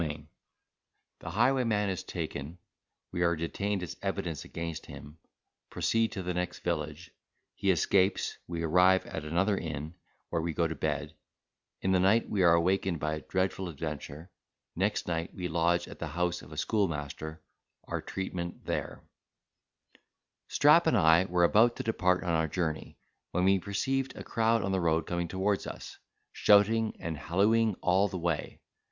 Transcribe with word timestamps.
CHAPTER 0.01 0.15
X 0.19 0.27
The 1.19 1.29
Highwayman 1.29 1.89
is 1.91 2.03
taken—we 2.03 3.21
are 3.21 3.35
detained 3.35 3.83
as 3.83 3.97
Evidence 4.01 4.43
against 4.43 4.87
him—proceed 4.87 6.11
to 6.13 6.23
the 6.23 6.33
next 6.33 6.61
village—he 6.61 7.69
escapes—we 7.69 8.63
arrive 8.63 9.05
at 9.05 9.23
another 9.23 9.55
inn, 9.55 9.93
where 10.31 10.41
we 10.41 10.53
go 10.55 10.67
to 10.67 10.73
Bed—in 10.73 11.91
the 11.91 11.99
Night 11.99 12.27
we 12.27 12.41
are 12.41 12.55
awaked 12.55 12.97
by 12.97 13.13
a 13.13 13.21
dreadful 13.21 13.69
Adventure—next 13.69 15.07
night 15.07 15.35
we 15.35 15.47
lodge 15.47 15.87
at 15.87 15.99
the 15.99 16.07
house 16.07 16.41
of 16.41 16.51
a 16.51 16.57
Schoolmaster—our 16.57 18.01
Treatment 18.01 18.65
there 18.65 19.03
Strap 20.47 20.87
and 20.87 20.97
I 20.97 21.25
were 21.25 21.43
about 21.43 21.75
to 21.75 21.83
depart 21.83 22.23
on 22.23 22.31
our 22.31 22.47
journey, 22.47 22.97
when 23.29 23.43
we 23.43 23.59
perceived 23.59 24.15
a 24.17 24.23
crowd 24.23 24.63
on 24.63 24.71
the 24.71 24.81
road 24.81 25.05
coming 25.05 25.27
towards 25.27 25.67
us, 25.67 25.99
shouting 26.33 26.99
and 26.99 27.15
hallooing 27.19 27.75
all 27.83 28.07
the 28.07 28.17
way. 28.17 28.61